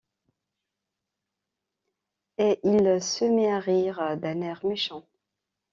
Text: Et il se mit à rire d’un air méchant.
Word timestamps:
Et 2.39 2.59
il 2.63 2.99
se 3.03 3.23
mit 3.25 3.45
à 3.45 3.59
rire 3.59 4.17
d’un 4.17 4.41
air 4.41 4.65
méchant. 4.65 5.05